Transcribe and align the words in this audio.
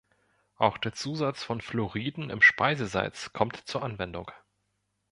Auch 0.55 0.79
der 0.79 0.93
Zusatz 0.93 1.43
von 1.43 1.61
Fluoriden 1.61 2.31
im 2.31 2.41
Speisesalz 2.41 3.33
kommt 3.33 3.57
zur 3.67 3.83
Anwendung. 3.83 4.31